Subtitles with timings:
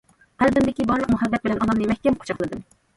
[0.43, 2.71] قەلبىمدىكى بارلىق مۇھەببەت بىلەن ئانامنى مەھكەم قۇچاقلىدىم.